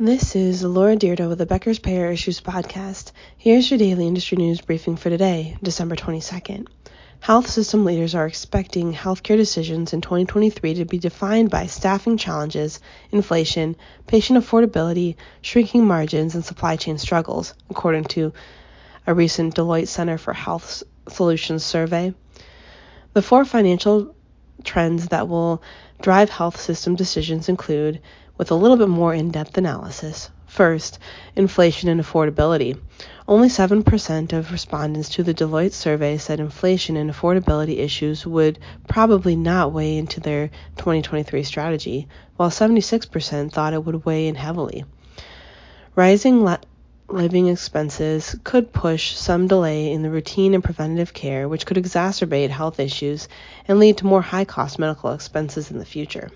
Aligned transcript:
This 0.00 0.36
is 0.36 0.62
Laura 0.62 0.94
Dyrda 0.94 1.28
with 1.28 1.38
the 1.38 1.46
Becker's 1.46 1.80
Payer 1.80 2.08
Issues 2.12 2.40
podcast. 2.40 3.10
Here's 3.36 3.68
your 3.68 3.78
daily 3.78 4.06
industry 4.06 4.38
news 4.38 4.60
briefing 4.60 4.94
for 4.94 5.10
today, 5.10 5.56
December 5.60 5.96
22nd. 5.96 6.68
Health 7.18 7.48
system 7.48 7.84
leaders 7.84 8.14
are 8.14 8.24
expecting 8.24 8.94
healthcare 8.94 9.36
decisions 9.36 9.92
in 9.92 10.00
2023 10.00 10.74
to 10.74 10.84
be 10.84 11.00
defined 11.00 11.50
by 11.50 11.66
staffing 11.66 12.16
challenges, 12.16 12.78
inflation, 13.10 13.74
patient 14.06 14.38
affordability, 14.38 15.16
shrinking 15.42 15.84
margins, 15.84 16.36
and 16.36 16.44
supply 16.44 16.76
chain 16.76 16.96
struggles, 16.96 17.54
according 17.68 18.04
to 18.04 18.32
a 19.04 19.12
recent 19.12 19.56
Deloitte 19.56 19.88
Center 19.88 20.16
for 20.16 20.32
Health 20.32 20.84
Solutions 21.08 21.64
survey. 21.64 22.14
The 23.14 23.22
four 23.22 23.44
financial 23.44 24.14
trends 24.62 25.08
that 25.08 25.26
will 25.26 25.60
drive 26.00 26.30
health 26.30 26.60
system 26.60 26.94
decisions 26.94 27.48
include 27.48 28.00
with 28.38 28.50
a 28.50 28.54
little 28.54 28.76
bit 28.76 28.88
more 28.88 29.12
in 29.12 29.30
depth 29.30 29.58
analysis. 29.58 30.30
First, 30.46 30.98
inflation 31.36 31.90
and 31.90 32.00
affordability. 32.00 32.80
Only 33.26 33.48
7% 33.48 34.32
of 34.32 34.50
respondents 34.50 35.10
to 35.10 35.22
the 35.22 35.34
Deloitte 35.34 35.72
survey 35.72 36.16
said 36.16 36.40
inflation 36.40 36.96
and 36.96 37.10
affordability 37.10 37.78
issues 37.78 38.26
would 38.26 38.58
probably 38.88 39.36
not 39.36 39.72
weigh 39.72 39.98
into 39.98 40.20
their 40.20 40.48
2023 40.76 41.42
strategy, 41.42 42.08
while 42.36 42.48
76% 42.48 43.52
thought 43.52 43.74
it 43.74 43.84
would 43.84 44.06
weigh 44.06 44.28
in 44.28 44.36
heavily. 44.36 44.84
Rising 45.94 46.44
le- 46.44 46.60
living 47.08 47.48
expenses 47.48 48.36
could 48.44 48.72
push 48.72 49.14
some 49.14 49.48
delay 49.48 49.92
in 49.92 50.02
the 50.02 50.10
routine 50.10 50.54
and 50.54 50.64
preventative 50.64 51.12
care, 51.12 51.48
which 51.48 51.66
could 51.66 51.76
exacerbate 51.76 52.50
health 52.50 52.80
issues 52.80 53.28
and 53.66 53.78
lead 53.78 53.98
to 53.98 54.06
more 54.06 54.22
high 54.22 54.44
cost 54.44 54.78
medical 54.78 55.12
expenses 55.12 55.70
in 55.70 55.78
the 55.78 55.84
future. 55.84 56.30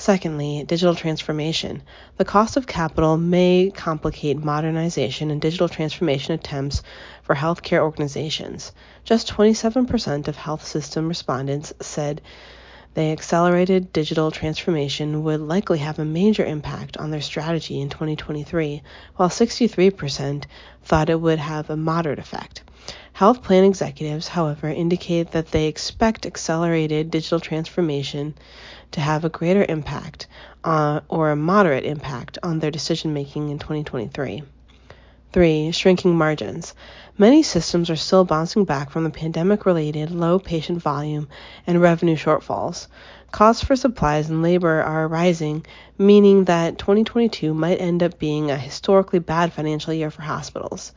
Secondly, 0.00 0.64
digital 0.66 0.94
transformation. 0.94 1.82
The 2.16 2.24
cost 2.24 2.56
of 2.56 2.66
capital 2.66 3.18
may 3.18 3.70
complicate 3.70 4.42
modernization 4.42 5.30
and 5.30 5.42
digital 5.42 5.68
transformation 5.68 6.32
attempts 6.32 6.82
for 7.22 7.34
healthcare 7.34 7.82
organizations. 7.82 8.72
Just 9.04 9.28
27% 9.28 10.26
of 10.26 10.36
health 10.36 10.66
system 10.66 11.06
respondents 11.06 11.74
said 11.82 12.22
they 12.94 13.12
accelerated 13.12 13.92
digital 13.92 14.30
transformation 14.30 15.22
would 15.22 15.40
likely 15.40 15.80
have 15.80 15.98
a 15.98 16.04
major 16.06 16.46
impact 16.46 16.96
on 16.96 17.10
their 17.10 17.20
strategy 17.20 17.78
in 17.78 17.90
2023, 17.90 18.82
while 19.16 19.28
63% 19.28 20.44
thought 20.82 21.10
it 21.10 21.20
would 21.20 21.38
have 21.38 21.68
a 21.68 21.76
moderate 21.76 22.18
effect. 22.18 22.62
Health 23.20 23.42
plan 23.42 23.64
executives, 23.64 24.28
however, 24.28 24.70
indicate 24.70 25.32
that 25.32 25.50
they 25.50 25.66
expect 25.66 26.24
accelerated 26.24 27.10
digital 27.10 27.38
transformation 27.38 28.34
to 28.92 29.00
have 29.02 29.26
a 29.26 29.28
greater 29.28 29.62
impact 29.68 30.26
uh, 30.64 31.00
or 31.06 31.30
a 31.30 31.36
moderate 31.36 31.84
impact 31.84 32.38
on 32.42 32.60
their 32.60 32.70
decision 32.70 33.12
making 33.12 33.50
in 33.50 33.58
2023. 33.58 34.42
3. 35.34 35.70
Shrinking 35.70 36.16
margins. 36.16 36.72
Many 37.18 37.42
systems 37.42 37.90
are 37.90 37.96
still 37.96 38.24
bouncing 38.24 38.64
back 38.64 38.88
from 38.88 39.04
the 39.04 39.10
pandemic 39.10 39.66
related 39.66 40.10
low 40.10 40.38
patient 40.38 40.80
volume 40.80 41.28
and 41.66 41.82
revenue 41.82 42.16
shortfalls. 42.16 42.86
Costs 43.32 43.62
for 43.62 43.76
supplies 43.76 44.30
and 44.30 44.42
labor 44.42 44.80
are 44.80 45.06
rising, 45.06 45.66
meaning 45.98 46.44
that 46.44 46.78
2022 46.78 47.52
might 47.52 47.82
end 47.82 48.02
up 48.02 48.18
being 48.18 48.50
a 48.50 48.56
historically 48.56 49.18
bad 49.18 49.52
financial 49.52 49.92
year 49.92 50.10
for 50.10 50.22
hospitals. 50.22 50.92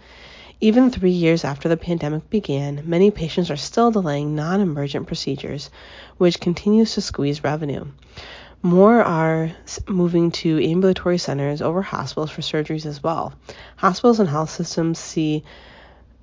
Even 0.64 0.89
three 0.89 1.11
years 1.11 1.44
after 1.44 1.67
the 1.67 1.75
pandemic 1.75 2.30
began, 2.30 2.83
many 2.86 3.11
patients 3.11 3.52
are 3.52 3.58
still 3.58 3.92
delaying 3.92 4.33
non 4.33 4.61
emergent 4.61 5.08
procedures, 5.08 5.70
which 6.16 6.39
continues 6.39 6.94
to 6.94 7.02
squeeze 7.02 7.44
revenue. 7.44 7.83
More 8.61 9.03
are 9.03 9.52
moving 9.89 10.31
to 10.31 10.64
ambulatory 10.64 11.17
centers 11.17 11.61
over 11.61 11.81
hospitals 11.81 12.31
for 12.31 12.39
surgeries 12.39 12.86
as 12.86 13.03
well. 13.03 13.33
Hospitals 13.75 14.22
and 14.22 14.30
health 14.30 14.52
systems 14.52 15.00
see 15.00 15.44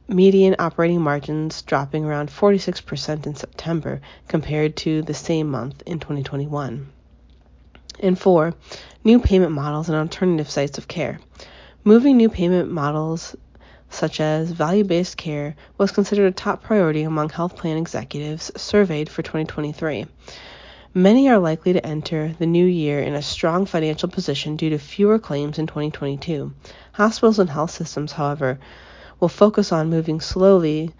median 0.08 0.56
operating 0.58 1.02
margins 1.02 1.60
dropping 1.60 2.06
around 2.06 2.30
46% 2.30 3.26
in 3.26 3.34
September 3.34 4.00
compared 4.26 4.74
to 4.76 5.02
the 5.02 5.12
same 5.12 5.50
month 5.50 5.82
in 5.84 6.00
2021. 6.00 6.90
And 7.98 8.18
four, 8.18 8.54
new 9.04 9.20
payment 9.20 9.52
models 9.52 9.90
and 9.90 9.98
alternative 9.98 10.48
sites 10.48 10.78
of 10.78 10.88
care. 10.88 11.20
Moving 11.84 12.16
new 12.16 12.30
payment 12.30 12.72
models 12.72 13.36
such 13.90 14.20
as 14.20 14.52
value 14.52 14.84
based 14.84 15.16
care, 15.16 15.56
was 15.76 15.90
considered 15.90 16.26
a 16.26 16.34
top 16.34 16.62
priority 16.62 17.02
among 17.02 17.28
health 17.28 17.56
plan 17.56 17.76
executives 17.76 18.50
surveyed 18.56 19.08
for 19.08 19.22
2023. 19.22 20.06
Many 20.94 21.28
are 21.28 21.38
likely 21.38 21.72
to 21.72 21.86
enter 21.86 22.34
the 22.38 22.46
new 22.46 22.64
year 22.64 23.00
in 23.00 23.14
a 23.14 23.22
strong 23.22 23.66
financial 23.66 24.08
position 24.08 24.56
due 24.56 24.70
to 24.70 24.78
fewer 24.78 25.18
claims 25.18 25.58
in 25.58 25.66
2022. 25.66 26.52
Hospitals 26.92 27.38
and 27.38 27.50
health 27.50 27.70
systems, 27.70 28.12
however, 28.12 28.58
will 29.20 29.28
focus 29.28 29.70
on 29.70 29.90
moving 29.90 30.20
slowly 30.20 30.92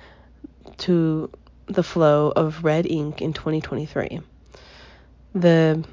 to 0.79 1.31
the 1.67 1.83
flow 1.83 2.33
of 2.37 2.65
red 2.65 2.87
ink 2.87 3.21
in 3.23 3.33
2023. 3.33 4.21
The 5.35 5.85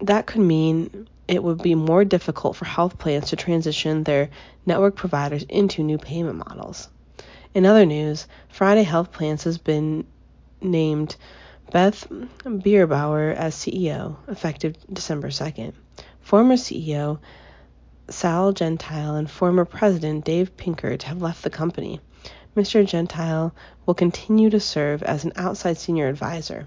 that 0.00 0.26
could 0.26 0.40
mean 0.40 1.08
it 1.28 1.42
would 1.42 1.62
be 1.62 1.74
more 1.74 2.04
difficult 2.04 2.56
for 2.56 2.64
health 2.64 2.98
plans 2.98 3.28
to 3.28 3.36
transition 3.36 4.02
their 4.02 4.30
network 4.66 4.96
providers 4.96 5.44
into 5.44 5.82
new 5.82 5.98
payment 5.98 6.38
models. 6.48 6.88
In 7.54 7.66
other 7.66 7.86
news, 7.86 8.26
Friday 8.48 8.82
Health 8.82 9.12
Plans 9.12 9.44
has 9.44 9.58
been 9.58 10.06
named 10.60 11.16
Beth 11.70 12.08
Bierbauer 12.44 13.34
as 13.34 13.54
CEO, 13.54 14.16
effective 14.26 14.76
December 14.92 15.28
2nd. 15.28 15.74
Former 16.20 16.54
CEO 16.54 17.18
Sal 18.10 18.52
Gentile 18.52 19.16
and 19.16 19.30
former 19.30 19.66
president 19.66 20.24
Dave 20.24 20.56
Pinkert 20.56 21.02
have 21.02 21.20
left 21.20 21.42
the 21.42 21.50
company. 21.50 22.00
Mr. 22.56 22.84
Gentile 22.86 23.54
will 23.84 23.94
continue 23.94 24.48
to 24.48 24.60
serve 24.60 25.02
as 25.02 25.24
an 25.24 25.32
outside 25.36 25.76
senior 25.76 26.08
advisor. 26.08 26.66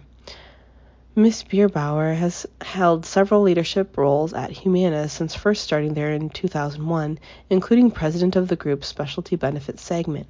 Ms. 1.13 1.43
Bierbauer 1.43 2.15
has 2.15 2.45
held 2.61 3.05
several 3.05 3.41
leadership 3.41 3.97
roles 3.97 4.31
at 4.31 4.49
Humana 4.49 5.09
since 5.09 5.35
first 5.35 5.61
starting 5.61 5.93
there 5.93 6.13
in 6.13 6.29
2001, 6.29 7.19
including 7.49 7.91
president 7.91 8.37
of 8.37 8.47
the 8.47 8.55
group's 8.55 8.87
specialty 8.87 9.35
benefits 9.35 9.83
segment. 9.83 10.27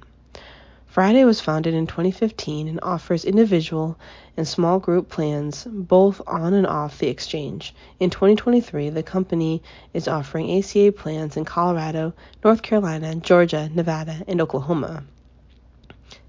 Friday 0.86 1.24
was 1.24 1.40
founded 1.40 1.72
in 1.72 1.86
2015 1.86 2.66
and 2.66 2.80
offers 2.82 3.24
individual 3.24 3.96
and 4.36 4.48
small 4.48 4.80
group 4.80 5.08
plans 5.08 5.68
both 5.70 6.20
on 6.26 6.52
and 6.52 6.66
off 6.66 6.98
the 6.98 7.06
exchange. 7.06 7.72
In 8.00 8.10
2023, 8.10 8.90
the 8.90 9.04
company 9.04 9.62
is 9.94 10.08
offering 10.08 10.50
ACA 10.58 10.90
plans 10.90 11.36
in 11.36 11.44
Colorado, 11.44 12.12
North 12.42 12.62
Carolina, 12.62 13.14
Georgia, 13.14 13.70
Nevada, 13.72 14.24
and 14.26 14.40
Oklahoma. 14.40 15.04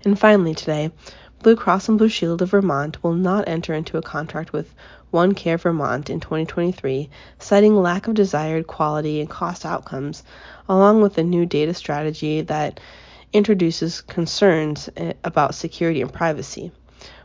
And 0.06 0.20
finally, 0.20 0.54
today, 0.54 0.92
Blue 1.44 1.58
Cross 1.58 1.90
and 1.90 1.98
Blue 1.98 2.08
Shield 2.08 2.42
of 2.42 2.52
Vermont 2.52 3.04
will 3.04 3.16
not 3.16 3.50
enter 3.50 3.74
into 3.74 3.98
a 3.98 4.02
contract 4.02 4.54
with 4.54 4.74
One 5.12 5.34
Care 5.34 5.58
Vermont 5.58 6.10
in 6.10 6.22
2023, 6.22 7.10
citing 7.38 7.76
lack 7.76 8.08
of 8.08 8.14
desired 8.14 8.66
quality 8.66 9.20
and 9.20 9.30
cost 9.30 9.66
outcomes, 9.66 10.24
along 10.70 11.02
with 11.02 11.18
a 11.18 11.24
new 11.24 11.46
data 11.46 11.74
strategy 11.74 12.40
that 12.40 12.80
introduces 13.34 14.00
concerns 14.00 14.90
eh, 14.96 15.12
about 15.26 15.54
security 15.54 16.02
and 16.02 16.14
privacy. 16.14 16.72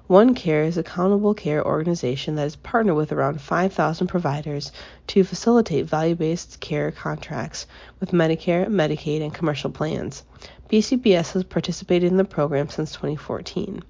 One 0.08 0.34
Care 0.34 0.64
is 0.64 0.76
a 0.76 0.80
accountable 0.80 1.34
care 1.34 1.64
organization 1.64 2.34
that 2.34 2.46
is 2.48 2.56
partnered 2.56 2.96
with 2.96 3.12
around 3.12 3.40
5,000 3.40 4.08
providers 4.08 4.72
to 5.06 5.22
facilitate 5.22 5.86
value 5.86 6.16
based 6.16 6.58
care 6.58 6.90
contracts 6.90 7.68
with 8.00 8.10
Medicare, 8.10 8.66
Medicaid, 8.66 9.22
and 9.22 9.32
commercial 9.32 9.70
plans. 9.70 10.24
BCBS 10.68 11.34
has 11.34 11.44
participated 11.44 12.10
in 12.10 12.16
the 12.16 12.24
program 12.24 12.68
since 12.68 12.90
2014. 12.90 13.84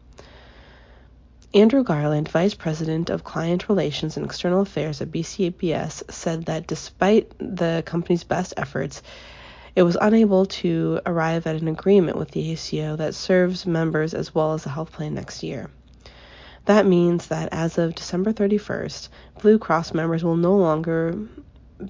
Andrew 1.55 1.83
Garland, 1.83 2.29
Vice 2.29 2.53
President 2.53 3.09
of 3.09 3.25
Client 3.25 3.71
Relations 3.71 4.19
and 4.19 4.27
External 4.27 4.61
Affairs 4.61 5.01
at 5.01 5.11
BCBS, 5.11 6.13
said 6.13 6.45
that 6.45 6.67
despite 6.67 7.33
the 7.39 7.83
company's 7.87 8.23
best 8.23 8.53
efforts, 8.59 9.03
it 9.75 9.83
was 9.83 9.97
unable 9.99 10.45
to 10.45 11.01
arrive 11.07 11.47
at 11.47 11.57
an 11.57 11.69
agreement 11.69 12.19
with 12.19 12.33
the 12.33 12.53
ACO 12.53 12.97
that 12.97 13.15
serves 13.15 13.65
members 13.65 14.13
as 14.13 14.35
well 14.35 14.53
as 14.53 14.65
the 14.65 14.69
health 14.69 14.93
plan 14.93 15.15
next 15.15 15.43
year. 15.43 15.71
That 16.67 16.85
means 16.85 17.29
that 17.29 17.49
as 17.51 17.79
of 17.79 17.95
December 17.95 18.35
31st, 18.35 19.09
Blue 19.41 19.59
Cross 19.59 19.95
members 19.95 20.23
will 20.23 20.37
no 20.37 20.55
longer 20.55 21.17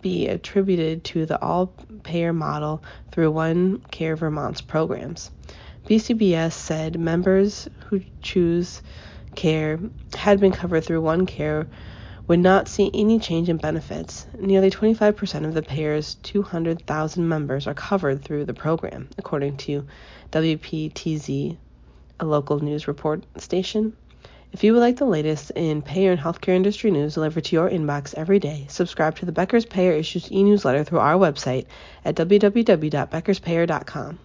be 0.00 0.28
attributed 0.28 1.02
to 1.02 1.26
the 1.26 1.42
all 1.42 1.74
payer 2.04 2.32
model 2.32 2.80
through 3.10 3.32
One 3.32 3.80
Care 3.90 4.14
Vermont's 4.14 4.60
programs. 4.60 5.32
BCBS 5.88 6.52
said 6.52 7.00
members 7.00 7.68
who 7.86 8.02
choose 8.22 8.82
care 9.34 9.80
had 10.14 10.40
been 10.40 10.52
covered 10.52 10.84
through 10.84 11.00
One 11.00 11.26
Care 11.26 11.66
would 12.26 12.38
not 12.38 12.68
see 12.68 12.90
any 12.92 13.18
change 13.18 13.48
in 13.48 13.56
benefits. 13.56 14.26
Nearly 14.38 14.70
25% 14.70 15.46
of 15.46 15.54
the 15.54 15.62
payer's 15.62 16.16
200,000 16.16 17.26
members 17.26 17.66
are 17.66 17.74
covered 17.74 18.22
through 18.22 18.44
the 18.44 18.54
program, 18.54 19.08
according 19.16 19.56
to 19.58 19.86
WPTZ, 20.30 21.56
a 22.20 22.26
local 22.26 22.60
news 22.60 22.86
report 22.86 23.24
station. 23.38 23.96
If 24.52 24.64
you 24.64 24.72
would 24.72 24.80
like 24.80 24.96
the 24.96 25.06
latest 25.06 25.50
in 25.52 25.82
payer 25.82 26.12
and 26.12 26.20
healthcare 26.20 26.54
industry 26.54 26.90
news 26.90 27.14
delivered 27.14 27.44
to 27.44 27.56
your 27.56 27.70
inbox 27.70 28.14
every 28.14 28.38
day, 28.38 28.66
subscribe 28.68 29.16
to 29.16 29.26
the 29.26 29.32
Becker's 29.32 29.66
Payer 29.66 29.92
Issues 29.92 30.32
e-newsletter 30.32 30.84
through 30.84 31.00
our 31.00 31.14
website 31.14 31.66
at 32.04 32.14
www.beckerspayer.com. 32.14 34.18